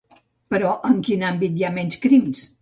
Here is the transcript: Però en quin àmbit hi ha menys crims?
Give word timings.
Però 0.53 0.71
en 0.89 1.03
quin 1.09 1.27
àmbit 1.27 1.61
hi 1.61 1.67
ha 1.69 1.73
menys 1.77 2.01
crims? 2.07 2.43